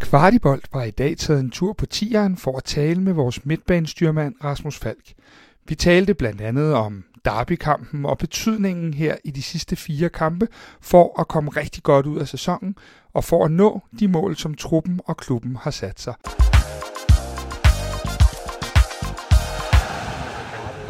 Kvartibolt 0.00 0.68
var 0.72 0.82
i 0.82 0.90
dag 0.90 1.16
taget 1.18 1.40
en 1.40 1.50
tur 1.50 1.72
på 1.72 1.86
tieren 1.86 2.36
for 2.36 2.56
at 2.56 2.64
tale 2.64 3.00
med 3.00 3.12
vores 3.12 3.44
midtbanestyrmand 3.46 4.34
Rasmus 4.44 4.78
Falk. 4.78 5.12
Vi 5.68 5.74
talte 5.74 6.14
blandt 6.14 6.40
andet 6.40 6.74
om 6.74 7.04
derbykampen 7.24 8.06
og 8.06 8.18
betydningen 8.18 8.94
her 8.94 9.16
i 9.24 9.30
de 9.30 9.42
sidste 9.42 9.76
fire 9.76 10.08
kampe 10.08 10.48
for 10.80 11.20
at 11.20 11.28
komme 11.28 11.50
rigtig 11.50 11.82
godt 11.82 12.06
ud 12.06 12.18
af 12.18 12.28
sæsonen 12.28 12.76
og 13.14 13.24
for 13.24 13.44
at 13.44 13.50
nå 13.50 13.80
de 14.00 14.08
mål, 14.08 14.36
som 14.36 14.54
truppen 14.54 15.00
og 15.04 15.16
klubben 15.16 15.56
har 15.56 15.70
sat 15.70 16.00
sig. 16.00 16.14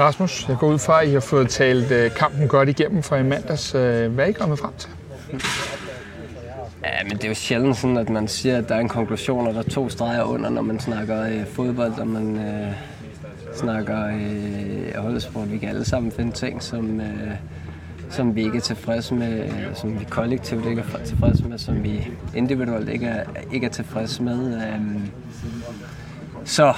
Rasmus, 0.01 0.49
jeg 0.49 0.57
går 0.61 0.73
ud 0.73 0.79
fra, 0.79 1.03
at 1.03 1.09
I 1.09 1.13
har 1.13 1.21
fået 1.21 1.49
talt 1.49 1.91
øh, 1.91 2.11
kampen 2.11 2.49
godt 2.49 2.69
igennem 2.69 3.03
for 3.03 3.17
i 3.17 3.23
mandags. 3.23 3.75
Øh, 3.75 4.13
hvad 4.13 4.25
er 4.25 4.29
I 4.29 4.33
kommet 4.33 4.59
frem 4.59 4.73
til? 4.79 4.91
Ja, 6.85 7.05
men 7.05 7.12
det 7.12 7.25
er 7.25 7.29
jo 7.29 7.35
sjældent 7.35 7.77
sådan, 7.77 7.97
at 7.97 8.09
man 8.09 8.29
siger, 8.29 8.59
at 8.59 8.69
der 8.69 8.75
er 8.75 8.80
en 8.80 8.89
konklusion, 8.89 9.47
og 9.47 9.55
der 9.55 9.61
er 9.61 9.65
to 9.65 9.89
streger 9.89 10.23
under, 10.23 10.51
når 10.51 10.62
man 10.62 10.80
snakker 10.80 11.23
øh, 11.23 11.47
fodbold, 11.47 11.93
og 11.98 12.06
man 12.06 12.39
øh, 12.39 12.73
snakker 13.55 14.06
øh, 14.06 15.03
holdsport. 15.03 15.53
Vi 15.53 15.59
kan 15.59 15.69
alle 15.69 15.84
sammen 15.84 16.12
finde 16.12 16.33
ting, 16.33 16.62
som, 16.62 17.01
øh, 17.01 17.34
som 18.11 18.34
vi 18.37 18.45
ikke 18.45 18.56
er 18.56 18.62
tilfredse 18.62 19.15
med, 19.15 19.45
øh, 19.45 19.75
som 19.75 20.01
vi 20.01 20.05
kollektivt 20.05 20.66
ikke 20.66 20.83
er 20.95 21.05
tilfredse 21.05 21.45
med, 21.45 21.59
som 21.59 21.84
vi 21.84 22.09
individuelt 22.34 22.89
ikke 22.89 23.06
er, 23.06 23.25
ikke 23.53 23.67
er 23.67 23.70
tilfredse 23.70 24.23
med. 24.23 24.56
Øh, 24.56 24.81
så 26.45 26.75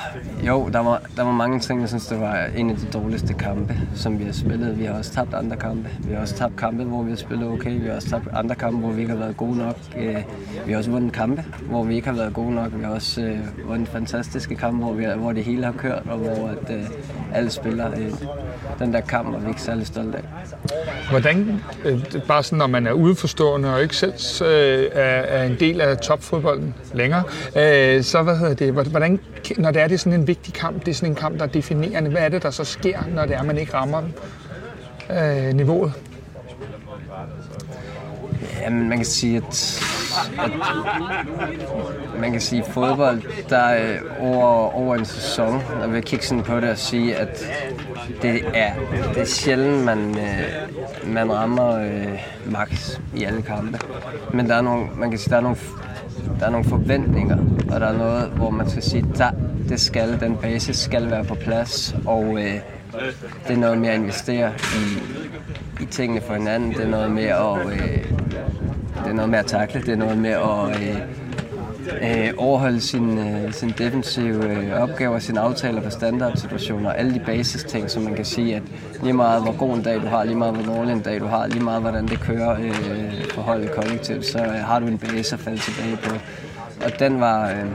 jo, 0.46 0.68
der 0.72 0.78
var, 0.78 1.02
der 1.16 1.22
var 1.22 1.32
mange 1.32 1.60
ting, 1.60 1.80
jeg 1.80 1.88
synes, 1.88 2.06
det 2.06 2.20
var 2.20 2.46
en 2.56 2.70
af 2.70 2.76
de 2.76 2.86
dårligste 2.92 3.34
kampe, 3.34 3.76
som 3.94 4.18
vi 4.18 4.24
har 4.24 4.32
spillet. 4.32 4.78
Vi 4.78 4.84
har 4.84 4.94
også 4.94 5.12
tabt 5.12 5.34
andre 5.34 5.56
kampe. 5.56 5.88
Vi 6.04 6.14
har 6.14 6.20
også 6.20 6.34
tabt 6.34 6.56
kampe, 6.56 6.84
hvor 6.84 7.02
vi 7.02 7.10
har 7.10 7.16
spillet 7.16 7.48
okay. 7.48 7.80
Vi 7.80 7.86
har 7.86 7.94
også 7.94 8.08
tabt 8.08 8.28
andre 8.32 8.54
kampe, 8.54 8.78
hvor 8.78 8.90
vi 8.90 9.00
ikke 9.00 9.12
har 9.12 9.18
været 9.18 9.36
gode 9.36 9.58
nok. 9.58 9.76
Øh, 9.98 10.16
vi 10.66 10.72
har 10.72 10.78
også 10.78 10.90
vundet 10.90 11.12
kampe, 11.12 11.44
hvor 11.60 11.84
vi 11.84 11.94
ikke 11.94 12.08
har 12.08 12.16
været 12.16 12.34
gode 12.34 12.54
nok. 12.54 12.70
Vi 12.76 12.84
har 12.84 12.90
også 12.90 13.20
øh, 13.20 13.68
vundet 13.68 13.88
fantastiske 13.88 14.54
kampe, 14.54 14.84
hvor, 14.84 14.92
vi, 14.92 15.06
hvor 15.16 15.32
det 15.32 15.44
hele 15.44 15.64
har 15.64 15.72
kørt, 15.72 16.02
og 16.06 16.18
hvor 16.18 16.48
at, 16.48 16.76
øh, 16.76 16.84
alle 17.34 17.50
spiller 17.50 17.90
øh, 17.90 18.12
den 18.78 18.92
der 18.92 19.00
kamp, 19.00 19.34
og 19.34 19.40
vi 19.40 19.44
er 19.44 19.48
ikke 19.48 19.62
særlig 19.62 19.86
stolte 19.86 20.18
af. 20.18 20.24
Hvordan, 21.10 21.60
øh, 21.84 22.00
bare 22.28 22.42
sådan, 22.42 22.58
når 22.58 22.66
man 22.66 22.86
er 22.86 22.92
udeforstående 22.92 23.74
og 23.74 23.82
ikke 23.82 23.96
selv 23.96 24.12
øh, 24.44 24.48
er, 24.92 25.02
er 25.02 25.44
en 25.44 25.56
del 25.60 25.80
af 25.80 25.98
topfodbolden 25.98 26.74
længere, 26.94 27.22
øh, 27.56 28.02
så 28.02 28.22
hvad 28.22 28.36
hedder 28.36 28.54
det, 28.54 28.72
hvordan 28.72 29.20
når 29.58 29.70
det 29.70 29.82
er, 29.82 29.88
det 29.88 29.94
er 29.94 29.98
sådan 29.98 30.20
en 30.20 30.26
vigtig 30.26 30.54
kamp, 30.54 30.80
det 30.86 30.88
er 30.88 30.94
sådan 30.94 31.08
en 31.08 31.16
kamp, 31.16 31.38
der 31.38 31.44
er 31.44 31.48
definerende, 31.48 32.10
hvad 32.10 32.22
er 32.22 32.28
det, 32.28 32.42
der 32.42 32.50
så 32.50 32.64
sker, 32.64 32.98
når 33.14 33.26
det 33.26 33.36
er, 33.36 33.42
man 33.42 33.58
ikke 33.58 33.74
rammer 33.74 34.02
øh, 35.10 35.54
niveauet? 35.54 35.92
Jamen, 38.60 38.88
man 38.88 38.98
kan 38.98 39.06
sige, 39.06 39.36
at, 39.36 39.82
at 40.44 40.50
man 42.20 42.32
kan 42.32 42.40
sige, 42.40 42.64
fodbold, 42.64 43.22
der 43.48 43.56
er 43.56 43.92
øh, 43.92 44.00
over, 44.20 44.74
over 44.74 44.96
en 44.96 45.04
sæson, 45.04 45.62
og 45.82 45.94
vi 45.94 46.00
kigge 46.00 46.24
sådan 46.24 46.44
på 46.44 46.60
det 46.60 46.70
og 46.70 46.78
sige, 46.78 47.16
at 47.16 47.44
det 48.22 48.44
er, 48.54 48.72
det 49.14 49.22
er 49.22 49.26
sjældent, 49.26 49.84
man, 49.84 50.18
øh, 50.18 51.14
man 51.14 51.32
rammer 51.32 51.78
øh, 51.78 52.20
max 52.46 52.98
i 53.14 53.24
alle 53.24 53.42
kampe. 53.42 53.78
Men 54.32 54.48
der 54.48 54.54
er 54.54 54.60
nogle, 54.60 54.86
man 54.96 55.10
kan 55.10 55.18
sige, 55.18 55.30
der 55.30 55.36
er 55.36 55.40
nogle 55.40 55.56
der 56.40 56.46
er 56.46 56.50
nogle 56.50 56.64
forventninger, 56.64 57.38
og 57.72 57.80
der 57.80 57.86
er 57.86 57.98
noget, 57.98 58.28
hvor 58.28 58.50
man 58.50 58.70
skal 58.70 58.82
sige, 58.82 59.06
der, 59.18 59.30
det 59.68 59.80
skal, 59.80 60.20
den 60.20 60.36
basis 60.36 60.76
skal 60.76 61.10
være 61.10 61.24
på 61.24 61.34
plads, 61.34 61.96
og 62.06 62.24
øh, 62.24 62.54
det 63.48 63.54
er 63.54 63.56
noget 63.56 63.78
med 63.78 63.88
at 63.88 63.94
investere 64.00 64.52
i, 64.74 65.82
i 65.82 65.86
tingene 65.86 66.20
for 66.20 66.34
hinanden, 66.34 66.70
det 66.70 66.80
er 66.80 66.88
noget 66.88 67.10
med 67.10 67.24
at, 67.24 67.66
øh, 67.72 68.04
det 69.04 69.10
er 69.10 69.12
noget 69.12 69.30
med 69.30 69.38
at 69.38 69.46
takle, 69.46 69.80
det 69.80 69.88
er 69.88 69.96
noget 69.96 70.18
med 70.18 70.30
at 70.30 70.82
øh, 70.82 70.96
øh, 72.02 72.30
overholde 72.36 72.80
sin, 72.80 73.18
øh, 73.18 73.52
sin 73.52 73.74
defensive 73.78 74.50
øh, 74.50 74.82
opgaver, 74.82 75.18
sine 75.18 75.40
aftaler 75.40 75.82
på 75.82 75.90
standardsituationer, 75.90 76.92
alle 76.92 77.14
de 77.14 77.20
basis 77.20 77.64
ting, 77.64 77.90
som 77.90 78.02
man 78.02 78.14
kan 78.14 78.24
sige, 78.24 78.56
at 78.56 78.62
lige 79.02 79.12
meget 79.12 79.42
hvor 79.42 79.56
god 79.56 79.76
en 79.76 79.82
dag 79.82 80.02
du 80.02 80.06
har, 80.06 80.24
lige 80.24 80.36
meget 80.36 80.54
hvor 80.54 80.74
dårlig 80.74 80.92
en 80.92 81.00
dag 81.00 81.20
du 81.20 81.26
har, 81.26 81.46
lige 81.46 81.64
meget 81.64 81.80
hvordan 81.80 82.08
det 82.08 82.20
kører 82.20 82.60
øh, 82.60 83.24
for 83.34 83.42
holdet 83.42 83.70
kollektivt, 83.72 84.26
så 84.26 84.38
øh, 84.38 84.54
har 84.54 84.78
du 84.78 84.86
en 84.86 84.98
base 84.98 85.34
at 85.34 85.40
falde 85.40 85.58
tilbage 85.58 85.96
på. 85.96 86.14
Og 86.84 86.98
den 86.98 87.20
var, 87.20 87.50
øh, 87.50 87.66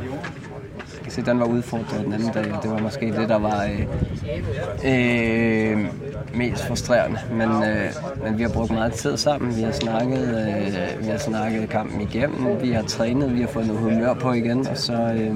kan 1.16 1.26
den 1.26 1.40
var 1.40 1.46
udfordret 1.46 2.06
den 2.06 2.14
anden 2.14 2.32
dag, 2.34 2.54
og 2.54 2.64
det 2.64 2.72
var 2.72 2.80
måske 2.80 3.06
det, 3.06 3.30
der 3.30 3.40
var 3.40 3.64
øh, 3.64 3.88
øh, 4.86 5.86
mest 6.34 6.68
frustrerende. 6.68 7.20
Men, 7.32 7.50
øh, 7.64 7.92
men 8.24 8.38
vi 8.38 8.44
har 8.44 8.50
brugt 8.50 8.72
meget 8.72 8.94
tid 8.94 9.18
sammen, 9.18 9.58
vi 9.58 9.62
har 9.62 9.72
snakket, 9.72 10.48
øh, 10.48 11.06
vi 11.06 11.08
har 11.08 11.18
snakket 11.18 11.70
kampen 11.70 12.02
igennem, 12.02 12.62
vi 12.62 12.72
har 12.72 12.82
trænet, 12.82 13.36
vi 13.36 13.42
har 13.42 13.48
fået 13.48 13.68
noget 13.68 13.82
humør 13.82 14.14
på 14.14 14.34
igen, 14.34 14.68
og 14.68 14.78
så, 14.78 14.94
øh, 14.94 15.36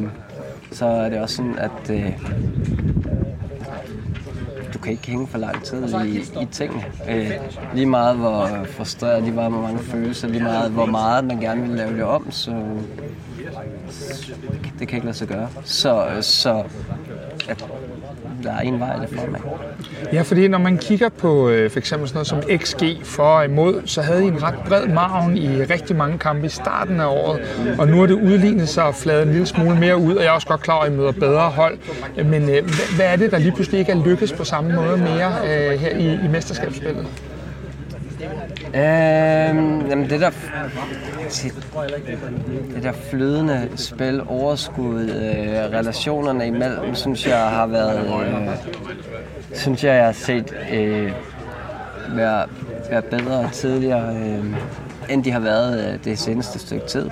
så 0.72 0.86
er 0.86 1.10
det 1.10 1.20
også 1.20 1.36
sådan, 1.36 1.58
at 1.58 1.90
øh, 1.90 2.12
du 4.74 4.80
kan 4.80 4.92
ikke 4.92 5.08
hænge 5.08 5.28
for 5.28 5.38
lang 5.38 5.64
tid 5.64 5.84
i, 6.06 6.18
i 6.42 6.46
tingene. 6.52 6.84
Øh, 7.10 7.32
lige 7.74 7.86
meget 7.86 8.18
hvor 8.18 8.50
frustreret, 8.66 9.24
lige 9.24 9.36
meget 9.36 9.52
hvor 9.52 9.62
mange 9.62 9.80
følelser, 9.80 10.28
lige 10.28 10.44
meget 10.44 10.72
hvor 10.72 10.86
meget 10.86 11.26
man 11.26 11.40
gerne 11.40 11.62
vil 11.62 11.72
lave 11.72 11.94
det 11.94 12.04
om, 12.04 12.32
så 12.32 12.52
det 14.82 14.90
kan 14.90 14.98
ikke 14.98 15.08
lade 15.08 15.18
sig 15.18 15.28
gøre. 15.28 15.50
Så, 15.64 16.06
så 16.22 16.64
at 17.50 17.66
der 18.44 18.52
er 18.52 18.60
en 18.60 18.80
vej 18.80 18.96
der 18.96 19.08
for 19.08 19.32
mig. 19.32 19.42
Ja, 20.14 20.22
fordi 20.22 20.48
når 20.48 20.58
man 20.58 20.78
kigger 20.78 21.10
på 21.10 21.50
øh, 21.50 21.72
for 21.72 21.80
eksempel 21.80 22.08
sådan 22.10 22.18
noget 22.18 22.28
som 22.28 22.42
XG 22.66 23.06
for 23.06 23.24
og 23.24 23.46
imod, 23.46 23.82
så 23.86 24.02
havde 24.02 24.24
I 24.24 24.28
en 24.28 24.44
ret 24.44 24.56
bred 24.68 24.88
margen 24.88 25.38
i 25.38 25.64
rigtig 25.64 25.96
mange 25.96 26.18
kampe 26.18 26.46
i 26.46 26.50
starten 26.50 27.00
af 27.00 27.06
året, 27.06 27.42
og 27.80 27.88
nu 27.88 28.02
er 28.02 28.06
det 28.06 28.14
udlignet 28.14 28.70
sig 28.70 28.84
og 28.84 28.96
fladet 28.96 29.24
en 29.24 29.32
lille 29.32 29.46
smule 29.46 29.80
mere 29.80 29.98
ud, 29.98 30.16
og 30.16 30.24
jeg 30.24 30.30
er 30.30 30.34
også 30.34 30.48
godt 30.48 30.62
klar 30.62 30.76
over, 30.76 30.84
at 30.84 30.92
I 30.92 30.96
møder 30.96 31.12
bedre 31.12 31.50
hold. 31.50 31.78
Men 32.24 32.50
øh, 32.50 32.64
hvad 32.96 33.06
er 33.06 33.16
det, 33.16 33.32
der 33.32 33.38
lige 33.38 33.52
pludselig 33.52 33.80
ikke 33.80 33.92
er 33.92 34.06
lykkes 34.06 34.34
på 34.34 34.44
samme 34.44 34.76
måde 34.76 34.98
mere 34.98 35.34
øh, 35.44 35.80
her 35.80 35.98
i, 35.98 36.14
i 36.26 36.28
mesterskabsspillet? 36.28 37.08
Øhm, 38.76 39.88
jamen 39.90 40.10
det 40.10 40.22
der, 40.22 40.32
det 42.76 42.84
der 42.84 42.92
flydende 42.92 43.70
spil, 43.76 44.22
overskud, 44.28 45.02
øh, 45.02 45.80
relationerne 45.80 46.48
imellem, 46.48 46.96
synes 46.96 47.28
jeg 47.28 47.40
har 47.40 47.68
været, 47.68 48.28
øh, 48.28 48.50
synes 49.54 49.84
jeg, 49.84 49.96
jeg 49.96 50.06
har 50.06 50.12
set 50.12 50.54
øh, 50.74 51.12
være, 52.10 52.46
være 52.90 53.02
bedre 53.02 53.50
tidligere, 53.52 54.16
øh, 54.16 54.46
end 55.10 55.24
de 55.24 55.32
har 55.32 55.40
været 55.40 55.94
øh, 55.94 56.04
det 56.04 56.20
seneste 56.20 56.60
stykke 56.60 56.88
tid. 56.88 57.10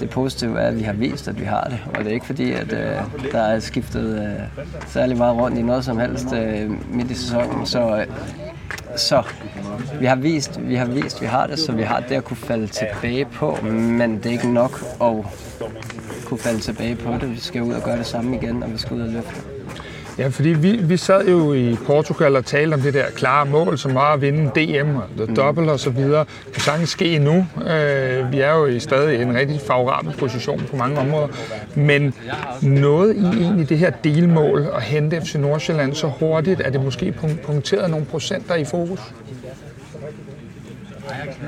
Det 0.00 0.10
positive 0.10 0.60
er, 0.60 0.68
at 0.68 0.78
vi 0.78 0.82
har 0.82 0.92
vist, 0.92 1.28
at 1.28 1.40
vi 1.40 1.44
har 1.44 1.64
det, 1.64 1.80
og 1.94 1.98
det 1.98 2.06
er 2.06 2.14
ikke 2.14 2.26
fordi, 2.26 2.52
at 2.52 2.72
øh, 2.72 2.96
der 3.32 3.40
er 3.40 3.60
skiftet 3.60 4.22
øh, 4.22 4.62
særlig 4.86 5.16
meget 5.16 5.36
rundt 5.36 5.58
i 5.58 5.62
noget 5.62 5.84
som 5.84 5.98
helst 5.98 6.32
øh, 6.32 6.70
midt 6.94 7.10
i 7.10 7.14
sæsonen, 7.14 7.66
så 7.66 7.96
øh, 7.96 8.06
så 8.96 9.22
vi 10.00 10.06
har 10.06 10.16
vist, 10.16 10.60
vi 10.60 10.74
har 10.74 10.86
vist, 10.86 11.22
vi 11.22 11.26
har 11.26 11.46
det, 11.46 11.58
så 11.58 11.72
vi 11.72 11.82
har 11.82 12.00
det 12.00 12.14
at 12.14 12.24
kunne 12.24 12.36
falde 12.36 12.66
tilbage 12.66 13.24
på, 13.24 13.58
men 13.62 14.16
det 14.16 14.26
er 14.26 14.30
ikke 14.30 14.52
nok 14.52 14.80
at 15.00 15.14
kunne 16.24 16.38
falde 16.38 16.60
tilbage 16.60 16.96
på 16.96 17.12
det. 17.12 17.30
Vi 17.30 17.40
skal 17.40 17.62
ud 17.62 17.72
og 17.72 17.82
gøre 17.82 17.98
det 17.98 18.06
samme 18.06 18.36
igen, 18.36 18.62
og 18.62 18.72
vi 18.72 18.78
skal 18.78 18.96
ud 18.96 19.02
og 19.02 19.08
løfte. 19.08 19.57
Ja, 20.18 20.28
fordi 20.28 20.48
vi, 20.48 20.76
vi 20.76 20.96
sad 20.96 21.28
jo 21.28 21.52
i 21.52 21.76
Portugal 21.86 22.36
og 22.36 22.44
talte 22.44 22.74
om 22.74 22.80
det 22.80 22.94
der 22.94 23.04
klare 23.14 23.46
mål, 23.46 23.78
som 23.78 23.94
var 23.94 24.12
at 24.12 24.20
vinde 24.20 24.50
DM 24.54 24.96
og 24.96 25.04
the 25.16 25.34
double 25.34 25.72
og 25.72 25.80
så 25.80 25.90
videre. 25.90 26.24
Det 26.46 26.52
kan 26.52 26.62
sagtens 26.62 26.88
ske 26.88 27.18
nu. 27.18 27.46
Øh, 27.70 28.32
vi 28.32 28.40
er 28.40 28.54
jo 28.54 28.66
i 28.66 28.80
stadig 28.80 29.18
i 29.18 29.22
en 29.22 29.34
rigtig 29.34 29.60
favorabel 29.60 30.14
position 30.18 30.62
på 30.70 30.76
mange 30.76 30.98
områder. 30.98 31.28
Men 31.74 32.14
noget 32.62 33.16
i 33.16 33.42
egentlig 33.42 33.68
det 33.68 33.78
her 33.78 33.90
delmål 33.90 34.66
at 34.76 34.82
hente 34.82 35.20
FC 35.20 35.34
Nordsjælland 35.34 35.94
så 35.94 36.06
hurtigt, 36.06 36.60
at 36.60 36.72
det 36.72 36.84
måske 36.84 37.14
punkteret 37.44 37.90
nogle 37.90 38.06
procenter 38.06 38.54
i 38.54 38.64
fokus? 38.64 39.00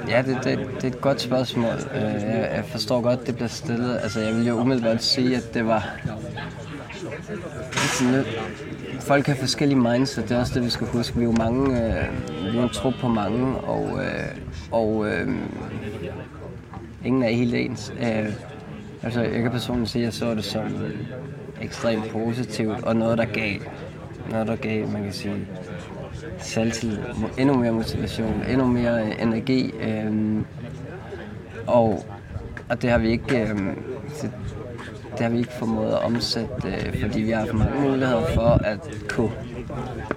Ja, 0.08 0.22
det, 0.22 0.38
det, 0.44 0.58
det 0.76 0.84
er 0.84 0.88
et 0.88 1.00
godt 1.00 1.20
spørgsmål. 1.20 1.72
Øh, 1.94 2.02
jeg, 2.02 2.50
jeg 2.56 2.64
forstår 2.68 3.00
godt, 3.00 3.26
det 3.26 3.34
bliver 3.34 3.48
stillet. 3.48 3.98
Altså, 4.02 4.20
jeg 4.20 4.34
vil 4.34 4.46
jo 4.46 4.54
umiddelbart 4.54 5.02
sige, 5.02 5.36
at 5.36 5.54
det 5.54 5.66
var 5.66 5.88
sådan, 7.72 8.24
folk 9.00 9.26
har 9.26 9.34
forskellige 9.34 9.80
mindset, 9.80 10.28
det 10.28 10.36
er 10.36 10.40
også 10.40 10.54
det, 10.54 10.64
vi 10.64 10.70
skal 10.70 10.86
huske. 10.86 11.16
Vi 11.16 11.22
er 11.22 11.26
jo 11.26 11.32
mange, 11.32 11.86
øh, 11.86 12.52
vi 12.52 12.58
er 12.58 12.62
en 12.62 12.68
trup 12.68 12.94
på 13.00 13.08
mange, 13.08 13.56
og, 13.56 14.00
øh, 14.04 14.36
og 14.70 15.06
øh, 15.06 15.28
ingen 17.04 17.22
er 17.22 17.28
helt 17.28 17.54
ens. 17.54 17.92
Øh, 18.00 18.32
altså, 19.02 19.20
jeg 19.20 19.42
kan 19.42 19.50
personligt 19.50 19.90
sige, 19.90 20.02
at 20.02 20.06
jeg 20.06 20.12
så 20.12 20.34
det 20.34 20.44
som 20.44 20.62
ekstremt 21.60 22.10
positivt, 22.10 22.84
og 22.84 22.96
noget, 22.96 23.18
der 23.18 23.24
gav, 23.24 23.58
noget, 24.30 24.46
der 24.46 24.56
gav, 24.56 24.88
man 24.88 25.02
kan 25.02 25.12
sige, 25.12 25.34
selvtillid, 26.38 26.98
endnu 27.38 27.58
mere 27.58 27.72
motivation, 27.72 28.42
endnu 28.48 28.66
mere 28.66 29.06
øh, 29.06 29.22
energi. 29.22 29.70
Øh, 29.70 30.42
og, 31.66 32.04
og 32.68 32.82
det 32.82 32.90
har 32.90 32.98
vi 32.98 33.10
ikke... 33.10 33.40
Øh, 33.40 33.58
det 34.22 34.32
har 35.24 35.30
vi 35.30 35.38
ikke 35.38 35.52
formået 35.52 35.92
at 35.92 35.98
omsætte, 35.98 36.52
øh, 36.64 37.00
fordi 37.00 37.20
vi 37.20 37.30
har 37.30 37.38
haft 37.38 37.54
mange 37.54 37.80
muligheder 37.80 38.26
for 38.34 38.48
at 38.64 38.78
kunne 39.08 39.32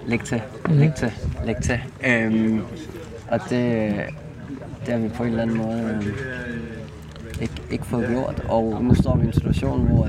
lægge 0.06 0.24
til, 0.24 0.42
lægge 0.70 0.94
til, 0.96 1.12
lægge 1.44 1.60
til. 1.60 1.80
Øhm, 2.06 2.62
og 3.28 3.40
det, 3.50 3.92
det 4.86 4.94
har 4.94 4.98
vi 4.98 5.08
på 5.08 5.22
en 5.22 5.28
eller 5.28 5.42
anden 5.42 5.56
måde 5.56 6.02
øh, 6.06 7.42
ikke, 7.42 7.54
ikke 7.74 7.86
fået 7.86 8.06
gjort, 8.08 8.42
og 8.48 8.84
nu 8.84 8.94
står 8.94 9.16
vi 9.16 9.24
i 9.24 9.26
en 9.26 9.32
situation, 9.32 9.86
hvor 9.86 10.08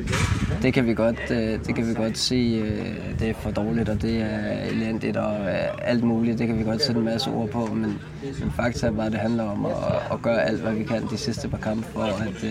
det 0.61 0.73
kan 0.73 0.85
vi 0.87 0.93
godt, 0.93 1.31
øh, 1.31 1.37
det 1.37 1.75
kan 1.75 1.89
vi 1.89 1.93
godt 1.93 2.17
se, 2.17 2.61
øh, 2.65 3.19
det 3.19 3.29
er 3.29 3.33
for 3.39 3.51
dårligt, 3.51 3.89
og 3.89 4.01
det 4.01 4.21
er 4.21 4.69
elendigt, 4.71 5.17
og 5.17 5.33
øh, 5.39 5.89
alt 5.91 6.03
muligt, 6.03 6.39
det 6.39 6.47
kan 6.47 6.59
vi 6.59 6.63
godt 6.63 6.83
sætte 6.83 6.99
en 6.99 7.05
masse 7.05 7.29
ord 7.29 7.49
på, 7.49 7.69
men, 7.73 7.99
men 8.39 8.51
faktisk 8.55 8.83
er 8.83 8.91
bare, 8.91 9.09
det 9.09 9.19
handler 9.19 9.43
om 9.43 9.65
at, 9.65 9.71
at 10.11 10.21
gøre 10.21 10.43
alt, 10.47 10.61
hvad 10.61 10.73
vi 10.73 10.83
kan 10.83 11.03
de 11.11 11.17
sidste 11.17 11.47
par 11.47 11.57
kampe, 11.57 11.87
for 11.93 12.01
at 12.01 12.45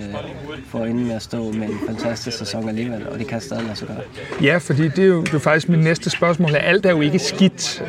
få 0.67 0.85
inden 0.85 1.07
med 1.07 1.15
at 1.15 1.23
stå 1.23 1.53
med 1.53 1.69
en 1.69 1.79
fantastisk 1.87 2.39
sæson 2.39 2.69
alligevel, 2.69 3.09
og 3.09 3.19
det 3.19 3.27
kan 3.27 3.41
stadig 3.41 3.65
lade 3.65 3.77
sig 3.77 3.89
gøre. 3.89 4.01
Ja, 4.43 4.57
fordi 4.57 4.83
det 4.89 4.99
er 4.99 5.09
jo 5.09 5.23
det 5.23 5.35
er 5.35 5.39
faktisk 5.39 5.69
min 5.69 5.81
næste 5.81 6.11
spørgsmål. 6.11 6.51
er 6.51 6.59
Alt 6.59 6.87
er 6.87 6.91
jo 6.91 7.01
ikke 7.01 7.19
skidt. 7.19 7.83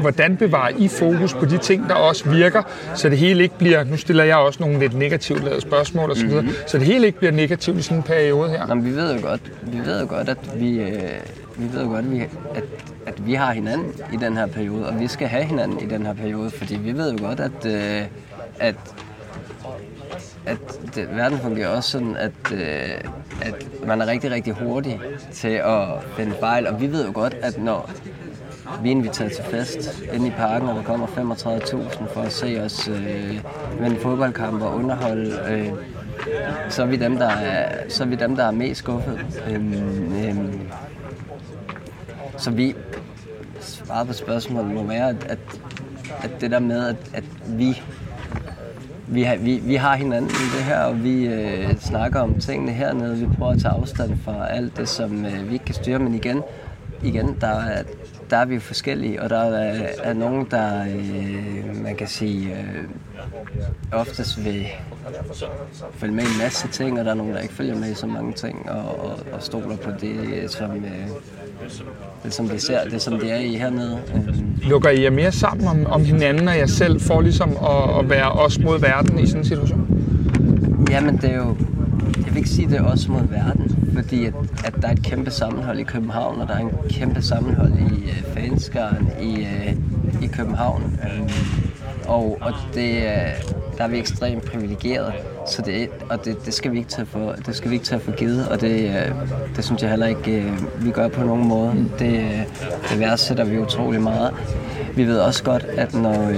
Hvordan 0.00 0.36
bevarer 0.36 0.72
I 0.78 0.88
fokus 0.88 1.34
på 1.34 1.44
de 1.44 1.58
ting, 1.58 1.88
der 1.88 1.94
også 1.94 2.30
virker, 2.30 2.62
så 2.94 3.08
det 3.08 3.18
hele 3.18 3.42
ikke 3.42 3.58
bliver, 3.58 3.84
nu 3.84 3.96
stiller 3.96 4.24
jeg 4.24 4.36
også 4.36 4.62
nogle 4.62 4.78
lidt 4.78 4.94
negativt 4.94 5.44
lavede 5.44 5.60
spørgsmål 5.60 6.10
osv., 6.10 6.28
mm-hmm 6.28 6.48
så 6.66 6.78
det 6.78 6.86
hele 6.86 7.06
ikke 7.06 7.18
bliver 7.18 7.32
negativt 7.32 7.78
i 7.78 7.82
sådan 7.82 7.96
en 7.96 8.02
periode 8.02 8.50
her? 8.50 8.66
Jamen, 8.68 8.84
vi 8.84 8.90
ved 8.90 9.14
jo 9.14 9.26
godt, 9.26 9.52
vi 9.62 9.78
ved 9.78 10.00
jo 10.00 10.06
godt, 10.08 10.28
at 10.28 10.60
vi, 10.60 10.80
øh, 10.80 11.20
vi 11.56 11.72
ved 11.72 11.82
jo 11.82 11.88
godt, 11.88 12.04
at 12.04 12.10
vi, 12.10 12.20
at, 12.54 12.64
at 13.06 13.26
vi 13.26 13.34
har 13.34 13.52
hinanden 13.52 13.92
i 14.12 14.16
den 14.16 14.36
her 14.36 14.46
periode, 14.46 14.86
og 14.86 15.00
vi 15.00 15.06
skal 15.06 15.28
have 15.28 15.44
hinanden 15.44 15.80
i 15.80 15.86
den 15.86 16.06
her 16.06 16.14
periode, 16.14 16.50
fordi 16.50 16.76
vi 16.76 16.92
ved 16.92 17.12
jo 17.12 17.26
godt, 17.26 17.40
at, 17.40 17.66
øh, 17.66 18.02
at 18.58 18.76
at 20.46 20.58
det, 20.94 21.08
verden 21.16 21.38
fungerer 21.38 21.68
også 21.68 21.90
sådan, 21.90 22.16
at, 22.16 22.32
øh, 22.52 23.00
at 23.42 23.66
man 23.86 24.00
er 24.00 24.06
rigtig, 24.06 24.30
rigtig 24.30 24.52
hurtig 24.52 25.00
til 25.32 25.48
at 25.48 25.86
finde 26.16 26.36
fejl. 26.40 26.66
Og 26.66 26.80
vi 26.80 26.92
ved 26.92 27.06
jo 27.06 27.12
godt, 27.14 27.34
at 27.42 27.58
når 27.58 27.90
vi 28.82 28.88
er 28.88 28.90
inviteret 28.90 29.32
til 29.32 29.44
fest 29.44 30.02
inde 30.12 30.26
i 30.26 30.30
parken, 30.30 30.68
og 30.68 30.74
der 30.76 30.82
kommer 30.82 31.06
35.000 31.06 32.12
for 32.14 32.20
at 32.20 32.32
se 32.32 32.60
os 32.64 32.88
øh, 32.88 33.40
vende 33.80 33.96
en 33.96 34.02
fodboldkamp 34.02 34.62
og 34.62 34.74
underholde, 34.74 35.38
øh, 35.48 35.68
så 36.68 36.82
er 36.82 36.86
vi 36.86 36.96
dem, 36.96 37.16
der 37.16 37.28
er, 37.28 37.88
så 37.88 38.04
er, 38.04 38.08
vi 38.08 38.14
dem, 38.16 38.36
der 38.36 38.44
er 38.44 38.50
mest 38.50 38.78
skuffet. 38.78 39.42
Øhm, 39.50 39.72
øhm, 40.24 40.60
så 42.36 42.50
vi 42.50 42.74
svaret 43.60 44.06
på 44.06 44.12
spørgsmålet 44.12 44.74
må 44.74 44.82
være, 44.82 45.08
at, 45.08 45.24
at, 45.28 45.38
at 46.22 46.30
det 46.40 46.50
der 46.50 46.58
med, 46.58 46.88
at, 46.88 46.96
at 47.14 47.24
vi 47.46 47.82
vi 49.08 49.22
har, 49.22 49.36
vi, 49.36 49.58
vi 49.64 49.74
har 49.74 49.96
hinanden 49.96 50.30
i 50.30 50.56
det 50.56 50.64
her, 50.64 50.78
og 50.78 51.04
vi 51.04 51.26
øh, 51.26 51.76
snakker 51.76 52.20
om 52.20 52.40
tingene 52.40 52.72
hernede. 52.72 53.16
Vi 53.16 53.26
prøver 53.38 53.52
at 53.52 53.60
tage 53.60 53.74
afstand 53.74 54.18
fra 54.24 54.48
alt 54.50 54.76
det, 54.76 54.88
som 54.88 55.24
øh, 55.24 55.48
vi 55.48 55.52
ikke 55.52 55.64
kan 55.64 55.74
styre. 55.74 55.98
Men 55.98 56.14
igen, 56.14 56.42
igen 57.02 57.36
der, 57.40 57.60
er, 57.60 57.82
der 58.30 58.36
er 58.36 58.44
vi 58.44 58.58
forskellige, 58.58 59.22
og 59.22 59.30
der 59.30 59.38
er, 59.38 59.86
er 60.02 60.12
nogen, 60.12 60.46
der, 60.50 60.82
øh, 60.82 61.82
man 61.82 61.96
kan 61.96 62.06
sige, 62.06 62.50
øh, 62.50 62.84
oftest 63.92 64.44
vil 64.44 64.66
følge 65.94 66.14
med 66.14 66.24
i 66.24 66.26
en 66.26 66.38
masse 66.42 66.68
ting, 66.68 66.98
og 66.98 67.04
der 67.04 67.10
er 67.10 67.14
nogen, 67.14 67.34
der 67.34 67.40
ikke 67.40 67.54
følger 67.54 67.74
med 67.74 67.90
i 67.90 67.94
så 67.94 68.06
mange 68.06 68.32
ting, 68.32 68.70
og, 68.70 69.00
og, 69.00 69.18
og 69.32 69.42
stoler 69.42 69.76
på 69.76 69.90
det, 70.00 70.50
som, 70.50 70.70
øh, 70.70 71.06
det, 72.24 72.34
som 72.34 72.52
vi 72.52 72.58
ser, 72.58 72.84
det, 72.84 73.02
som 73.02 73.18
det 73.18 73.32
er 73.32 73.36
i 73.36 73.54
hernede. 73.54 73.98
Lukker 74.62 74.90
I 74.90 75.02
jer 75.02 75.10
mere 75.10 75.32
sammen 75.32 75.68
om, 75.68 75.86
om 75.86 76.04
hinanden, 76.04 76.48
og 76.48 76.58
jeg 76.58 76.68
selv 76.68 77.00
får 77.00 77.20
ligesom 77.20 77.50
at, 77.50 77.98
at 77.98 78.10
være 78.10 78.32
os 78.32 78.58
mod 78.58 78.80
verden 78.80 79.18
i 79.18 79.26
sådan 79.26 79.40
en 79.40 79.44
situation? 79.44 79.86
Jamen, 80.90 81.16
det 81.16 81.30
er 81.30 81.36
jo, 81.36 81.56
jeg 82.16 82.26
vil 82.26 82.36
ikke 82.36 82.48
sige, 82.48 82.68
det 82.68 82.78
er 82.78 82.84
os 82.84 83.08
mod 83.08 83.22
verden, 83.28 83.90
fordi 83.94 84.24
at, 84.24 84.34
at 84.64 84.74
der 84.82 84.88
er 84.88 84.92
et 84.92 85.02
kæmpe 85.02 85.30
sammenhold 85.30 85.78
i 85.78 85.82
København, 85.82 86.40
og 86.40 86.48
der 86.48 86.54
er 86.54 86.58
en 86.58 86.70
kæmpe 86.90 87.22
sammenhold 87.22 87.72
i 87.72 88.04
uh, 88.04 88.34
fanskaren 88.34 89.08
i, 89.22 89.32
uh, 89.32 90.22
i 90.22 90.26
København. 90.26 90.82
Um, 90.82 91.30
og, 92.08 92.38
og 92.40 92.52
det, 92.74 93.02
der 93.78 93.84
er 93.84 93.88
vi 93.88 93.98
ekstremt 93.98 94.44
privilegeret, 94.44 95.12
så 95.46 95.62
det, 95.62 95.88
og 96.10 96.24
det, 96.24 96.46
det, 96.46 96.54
skal 96.54 96.72
vi 96.72 96.78
ikke 96.78 96.90
tage 96.90 97.06
for, 97.06 97.32
det 97.46 97.56
skal 97.56 97.70
vi 97.70 97.74
ikke 97.74 97.86
tage 97.86 98.00
for 98.00 98.12
givet, 98.12 98.48
og 98.48 98.60
det, 98.60 98.92
det 99.56 99.64
synes 99.64 99.82
jeg 99.82 99.90
heller 99.90 100.06
ikke, 100.06 100.52
vi 100.80 100.90
gør 100.90 101.08
på 101.08 101.24
nogen 101.24 101.48
måde. 101.48 101.72
Det, 101.98 102.44
det 102.90 102.98
værdsætter 102.98 103.44
vi 103.44 103.58
utrolig 103.58 104.02
meget. 104.02 104.34
Vi 104.94 105.04
ved 105.04 105.18
også 105.18 105.44
godt, 105.44 105.64
at 105.64 105.94
når, 105.94 106.32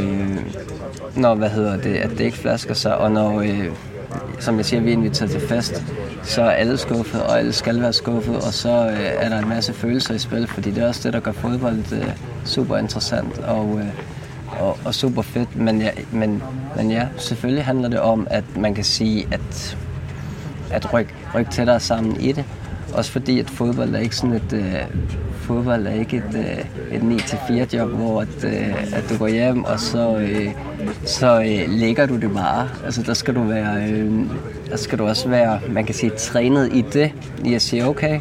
når 1.17 1.35
hvad 1.35 1.51
hedder 1.51 1.77
det, 1.77 1.95
at 1.95 2.11
det 2.11 2.21
ikke 2.21 2.39
flasker 2.39 2.75
sig, 2.75 2.99
og 2.99 3.13
når, 3.13 3.43
som 4.41 4.57
jeg 4.57 4.65
siger, 4.65 4.81
vi 4.81 4.89
er 4.89 4.93
inviteret 4.93 5.31
til 5.31 5.41
fest, 5.41 5.85
så 6.23 6.43
er 6.43 6.51
alle 6.51 6.79
skuffet, 6.79 7.23
og 7.23 7.39
alle 7.39 7.53
skal 7.53 7.81
være 7.81 7.93
skuffet, 7.93 8.37
og 8.37 8.55
så 8.55 8.69
øh, 8.69 9.01
er 9.01 9.29
der 9.29 9.39
en 9.39 9.49
masse 9.49 9.73
følelser 9.73 10.15
i 10.15 10.19
spil, 10.19 10.47
fordi 10.47 10.71
det 10.71 10.83
er 10.83 10.89
også 10.89 11.01
det, 11.05 11.13
der 11.13 11.21
gør 11.21 11.33
fodbold 11.33 11.93
øh, 11.93 12.11
super 12.45 12.77
interessant 12.77 13.39
og, 13.39 13.79
øh, 13.79 13.87
og, 14.61 14.79
og 14.85 14.95
super 14.95 15.23
fedt. 15.23 15.57
Men 15.57 15.81
ja, 15.81 15.91
men, 16.13 16.43
men 16.77 16.91
ja, 16.91 17.09
selvfølgelig 17.17 17.65
handler 17.65 17.89
det 17.89 18.01
om, 18.01 18.27
at 18.31 18.45
man 18.57 18.75
kan 18.75 18.85
sige, 18.85 19.29
at, 19.31 19.77
at 20.71 20.93
rykke 20.95 21.15
ryk 21.35 21.51
tættere 21.51 21.81
sammen 21.81 22.21
i 22.21 22.33
det. 22.33 22.45
Også 22.95 23.11
fordi, 23.11 23.41
at 23.41 23.51
fodbold 23.51 23.95
er 23.95 23.99
ikke 23.99 24.17
sådan 24.17 24.37
et, 24.37 24.53
øh, 24.53 24.75
fodbold 25.49 25.87
er 25.87 25.93
ikke 25.93 26.17
et, 26.17 26.35
øh, 26.35 26.97
et 26.97 27.03
9-4 27.03 27.77
job, 27.77 27.91
hvor 27.91 28.21
at, 28.21 28.45
øh, 28.45 28.97
at 28.97 29.05
du 29.11 29.19
går 29.19 29.29
hjem, 29.29 29.65
og 29.65 29.81
så, 29.81 30.17
øh, 30.17 30.53
så 31.05 31.43
lægger 31.69 32.07
du 32.07 32.17
det 32.17 32.33
bare. 32.33 32.69
Altså 32.85 33.03
der 33.03 33.15
skal 33.15 33.35
du 33.35 33.43
være, 33.43 34.05
der 34.71 34.77
skal 34.77 34.99
du 34.99 35.07
også 35.07 35.29
være, 35.29 35.61
man 35.71 35.85
kan 35.85 35.95
sige, 35.95 36.11
trænet 36.11 36.73
i 36.73 36.81
det, 36.93 37.13
i 37.45 37.55
at 37.55 37.63
sige, 37.63 37.87
okay, 37.87 38.21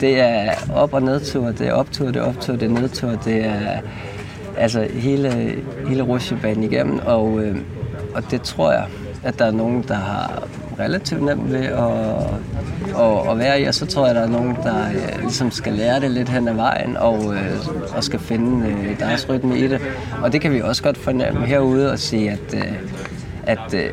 det 0.00 0.20
er 0.20 0.54
op- 0.74 0.94
og 0.94 1.02
nedtur, 1.02 1.50
det 1.50 1.68
er 1.68 1.72
optur, 1.72 2.06
det 2.06 2.16
er 2.16 2.22
optur, 2.22 2.56
det 2.56 2.62
er 2.62 2.80
nedtur, 2.80 3.10
det 3.10 3.44
er 3.44 3.80
altså 4.56 4.86
hele, 4.94 5.54
hele 5.88 6.02
rusjebanen 6.02 6.64
igennem, 6.64 7.00
og, 7.06 7.40
og 8.14 8.30
det 8.30 8.42
tror 8.42 8.72
jeg, 8.72 8.86
at 9.22 9.38
der 9.38 9.44
er 9.44 9.50
nogen, 9.50 9.84
der 9.88 9.94
har 9.94 10.48
relativt 10.78 11.22
nemt 11.22 11.52
ved 11.52 11.64
at, 11.64 11.92
at, 13.00 13.30
at 13.30 13.38
være 13.38 13.60
i, 13.60 13.64
og 13.64 13.74
så 13.74 13.86
tror 13.86 14.06
jeg, 14.06 14.10
at 14.10 14.16
der 14.16 14.22
er 14.22 14.40
nogen, 14.40 14.56
der 14.62 14.88
øh, 14.88 15.20
ligesom 15.20 15.50
skal 15.50 15.72
lære 15.72 16.00
det 16.00 16.10
lidt 16.10 16.28
hen 16.28 16.48
ad 16.48 16.54
vejen, 16.54 16.96
og, 16.96 17.34
øh, 17.34 17.56
og 17.96 18.04
skal 18.04 18.18
finde 18.18 18.68
øh, 18.68 18.98
deres 18.98 19.28
rytme 19.28 19.58
i 19.58 19.68
det. 19.68 19.80
Og 20.22 20.32
det 20.32 20.40
kan 20.40 20.52
vi 20.52 20.60
også 20.60 20.82
godt 20.82 20.98
fornemme 20.98 21.46
herude 21.46 21.92
og 21.92 21.98
sige, 21.98 22.30
at, 22.30 22.54
øh, 22.54 22.72
at 23.42 23.74
øh, 23.74 23.90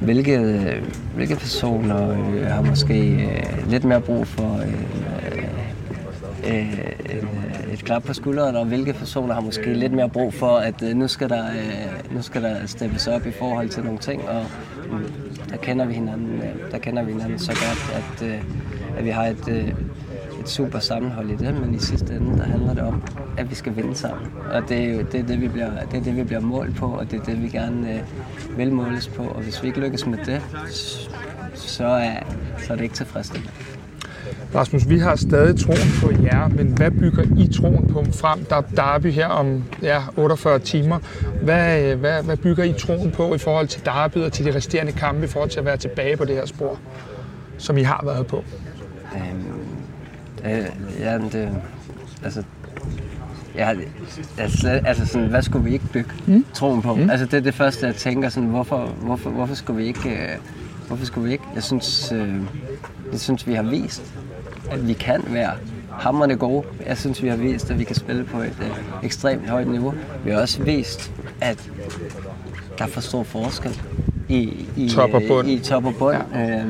hvilke, 0.00 0.38
øh, 0.38 0.82
hvilke 1.14 1.36
personer 1.36 2.10
øh, 2.10 2.46
har 2.46 2.62
måske 2.62 3.10
øh, 3.10 3.70
lidt 3.70 3.84
mere 3.84 4.00
brug 4.00 4.26
for 4.26 4.60
øh, 4.62 4.72
øh, 6.46 6.60
en, 6.60 6.78
øh, 7.06 7.72
et 7.72 7.84
klap 7.84 8.02
på 8.02 8.14
skulderen, 8.14 8.56
og 8.56 8.64
hvilke 8.66 8.92
personer 8.92 9.34
har 9.34 9.40
måske 9.40 9.74
lidt 9.74 9.92
mere 9.92 10.08
brug 10.08 10.34
for, 10.34 10.56
at 10.56 10.82
øh, 10.82 10.96
nu, 10.96 11.08
skal 11.08 11.28
der, 11.28 11.44
øh, 11.44 12.14
nu 12.14 12.22
skal 12.22 12.42
der 12.42 12.66
steppes 12.66 13.06
op 13.06 13.26
i 13.26 13.30
forhold 13.30 13.68
til 13.68 13.84
nogle 13.84 13.98
ting, 13.98 14.28
og 14.28 14.46
der 15.50 15.56
kender 15.56 15.86
vi 15.86 15.94
hinanden, 15.94 16.42
der 16.70 16.78
kender 16.78 17.02
vi 17.02 17.12
hinanden 17.12 17.38
så 17.38 17.52
godt, 17.52 17.92
at, 17.94 18.28
øh, 18.28 18.42
at 18.98 19.04
vi 19.04 19.10
har 19.10 19.26
et, 19.26 19.48
øh, 19.48 19.68
et 20.40 20.48
super 20.48 20.78
sammenhold 20.78 21.30
i 21.30 21.36
det, 21.36 21.60
men 21.60 21.74
i 21.74 21.78
sidste 21.78 22.14
ende, 22.14 22.38
der 22.38 22.44
handler 22.44 22.74
det 22.74 22.82
om, 22.82 23.02
at 23.38 23.50
vi 23.50 23.54
skal 23.54 23.76
vinde 23.76 23.94
sammen. 23.94 24.26
Og 24.52 24.68
det 24.68 24.78
er 24.78 24.94
jo 24.94 24.98
det, 25.12 25.14
er 25.14 25.26
det, 25.26 25.40
vi, 25.40 25.48
bliver, 25.48 25.70
det, 25.90 25.98
er 25.98 26.02
det, 26.02 26.16
vi 26.16 26.24
bliver 26.24 26.40
målt 26.40 26.76
på, 26.76 26.86
og 26.86 27.10
det 27.10 27.20
er 27.20 27.24
det, 27.24 27.42
vi 27.42 27.48
gerne 27.48 27.94
øh, 27.94 28.58
vil 28.58 28.72
måles 28.72 29.08
på. 29.08 29.22
Og 29.22 29.42
hvis 29.42 29.62
vi 29.62 29.68
ikke 29.68 29.80
lykkes 29.80 30.06
med 30.06 30.18
det, 30.26 30.42
så 31.54 31.86
er, 31.86 32.16
så 32.58 32.72
er 32.72 32.76
det 32.76 32.82
ikke 32.82 32.94
tilfredsstillende. 32.94 33.52
Rasmus, 34.54 34.88
vi 34.88 34.98
har 34.98 35.16
stadig 35.16 35.60
troen 35.60 35.78
på 36.02 36.24
jer, 36.24 36.48
men 36.48 36.66
hvad 36.66 36.90
bygger 36.90 37.22
I 37.38 37.52
troen 37.52 37.86
på 37.86 38.04
frem? 38.12 38.44
Der 38.44 38.56
er 38.56 38.60
derby 38.60 39.12
her 39.12 39.26
om 39.26 39.64
ja, 39.82 40.02
48 40.16 40.58
timer. 40.58 40.98
Hvad, 41.42 41.96
hvad, 41.96 42.22
hvad 42.22 42.36
bygger 42.36 42.64
I 42.64 42.72
troen 42.72 43.10
på 43.10 43.34
i 43.34 43.38
forhold 43.38 43.68
til 43.68 43.84
derby 43.84 44.16
og 44.16 44.32
til 44.32 44.44
de 44.44 44.54
resterende 44.54 44.92
kampe, 44.92 45.24
i 45.24 45.28
forhold 45.28 45.50
til 45.50 45.58
at 45.58 45.64
være 45.64 45.76
tilbage 45.76 46.16
på 46.16 46.24
det 46.24 46.36
her 46.36 46.46
spor, 46.46 46.78
som 47.58 47.78
I 47.78 47.82
har 47.82 48.00
været 48.04 48.26
på? 48.26 48.44
Øhm, 49.14 49.44
øh, 50.44 50.66
ja, 51.00 51.18
det, 51.18 51.48
altså, 52.24 52.42
Ja, 53.56 53.72
altså, 54.38 54.68
altså 54.68 55.06
sådan, 55.06 55.28
hvad 55.28 55.42
skulle 55.42 55.64
vi 55.64 55.72
ikke 55.72 55.86
bygge 55.92 56.10
mm. 56.26 56.44
troen 56.54 56.82
på? 56.82 56.94
Mm. 56.94 57.10
Altså 57.10 57.26
det 57.26 57.34
er 57.34 57.40
det 57.40 57.54
første, 57.54 57.86
jeg 57.86 57.94
tænker, 57.94 58.28
sådan, 58.28 58.48
hvorfor, 58.48 58.86
hvorfor, 58.86 59.30
hvorfor 59.30 59.54
skulle 59.54 59.82
vi 59.82 59.86
ikke, 59.86 60.10
øh, 60.10 60.36
hvorfor 60.86 61.04
skulle 61.06 61.26
vi 61.26 61.32
ikke? 61.32 61.44
Jeg 61.54 61.62
synes, 61.62 62.12
øh, 62.12 62.34
jeg 63.12 63.20
synes, 63.20 63.46
vi 63.46 63.54
har 63.54 63.62
vist, 63.62 64.14
at 64.70 64.88
vi 64.88 64.92
kan 64.92 65.24
være 65.28 65.52
hammerne 65.90 66.36
gode. 66.36 66.66
Jeg 66.86 66.98
synes, 66.98 67.22
vi 67.22 67.28
har 67.28 67.36
vist, 67.36 67.70
at 67.70 67.78
vi 67.78 67.84
kan 67.84 67.96
spille 67.96 68.24
på 68.24 68.38
et 68.38 68.56
øh, 68.60 69.04
ekstremt 69.04 69.48
højt 69.48 69.68
niveau. 69.68 69.94
Vi 70.24 70.30
har 70.30 70.40
også 70.40 70.62
vist, 70.62 71.12
at 71.40 71.70
der 72.78 72.84
er 72.84 72.88
for 72.88 73.00
stor 73.00 73.22
forskel 73.22 73.80
i, 74.28 74.66
i, 74.76 74.88
top 74.88 75.14
og 75.14 75.22
bund. 75.28 75.48
i 75.48 75.58
top 75.58 75.84
og 75.84 75.94
bund. 75.98 76.16
Ja. 76.34 76.60
Øh, 76.60 76.66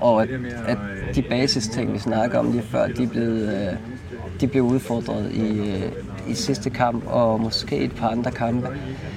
og 0.00 0.22
at, 0.22 0.28
at 0.66 0.78
de 1.14 1.22
basisting, 1.22 1.92
vi 1.92 1.98
snakker 1.98 2.38
om 2.38 2.52
lige 2.52 2.62
før, 2.62 2.86
de 2.86 3.02
er 3.02 3.08
blevet, 3.08 3.68
øh, 3.68 3.76
de 4.40 4.46
blev 4.46 4.62
udfordret 4.62 5.32
i, 5.32 5.58
øh, 5.58 5.82
i 6.28 6.34
sidste 6.34 6.70
kamp, 6.70 7.04
og 7.06 7.40
måske 7.40 7.76
et 7.76 7.92
par 7.92 8.08
andre 8.08 8.30
kampe. 8.30 8.68
Jeg 8.68 8.76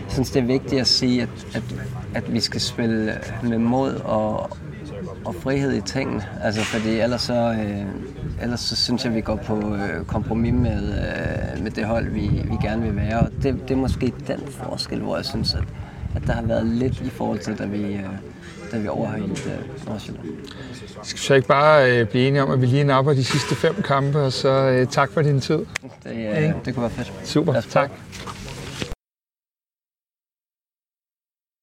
synes, 0.09 0.31
det 0.31 0.41
er 0.41 0.45
vigtigt 0.45 0.81
at 0.81 0.87
sige, 0.87 1.21
at, 1.21 1.29
at, 1.53 1.63
at 2.13 2.33
vi 2.33 2.39
skal 2.39 2.61
spille 2.61 3.13
med 3.43 3.57
mod 3.57 3.93
og, 3.93 4.57
og 5.25 5.35
frihed 5.35 5.73
i 5.73 5.81
tingene. 5.81 6.23
Altså, 6.43 6.61
fordi 6.61 6.99
ellers 6.99 7.21
så, 7.21 7.33
øh, 7.33 7.85
ellers 8.41 8.59
så 8.59 8.75
synes 8.75 9.05
jeg, 9.05 9.15
vi 9.15 9.21
går 9.21 9.35
på 9.35 9.75
øh, 9.75 10.05
kompromis 10.05 10.53
med, 10.53 10.83
øh, 10.83 11.63
med 11.63 11.71
det 11.71 11.85
hold, 11.85 12.09
vi, 12.09 12.27
vi 12.27 12.55
gerne 12.61 12.81
vil 12.81 12.95
være. 12.95 13.19
Og 13.19 13.27
det, 13.43 13.59
det 13.67 13.71
er 13.71 13.75
måske 13.75 14.13
den 14.27 14.39
forskel, 14.49 14.99
hvor 14.99 15.15
jeg 15.15 15.25
synes, 15.25 15.53
at, 15.53 15.63
at 16.15 16.21
der 16.27 16.33
har 16.33 16.41
været 16.41 16.65
lidt 16.65 17.01
i 17.01 17.09
forhold 17.09 17.39
til, 17.39 17.57
da 17.57 17.65
vi, 17.65 17.83
øh, 17.83 18.03
da 18.71 18.77
vi 18.77 18.85
er 18.85 18.91
over 18.91 19.09
her 19.09 19.17
i 19.17 19.21
uh, 19.21 19.87
Nordsjælland. 19.87 20.25
Skal 21.03 21.17
vi 21.17 21.23
så 21.23 21.33
ikke 21.33 21.47
bare 21.47 21.91
øh, 21.91 22.07
blive 22.07 22.27
enige 22.27 22.43
om, 22.43 22.51
at 22.51 22.61
vi 22.61 22.65
lige 22.65 22.83
napper 22.83 23.13
de 23.13 23.23
sidste 23.23 23.55
fem 23.55 23.81
kampe, 23.81 24.19
og 24.19 24.33
så 24.33 24.49
øh, 24.49 24.87
tak 24.87 25.11
for 25.11 25.21
din 25.21 25.41
tid. 25.41 25.59
Det, 26.03 26.53
uh, 26.53 26.65
det 26.65 26.73
kunne 26.73 26.81
være 26.81 26.89
fedt. 26.89 27.13
Super, 27.23 27.61
tak. 27.61 27.91